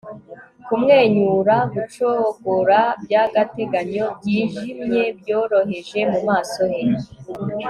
[0.65, 6.81] Kumwenyura gucogora byagateganyo byijimye byoroheje mu maso he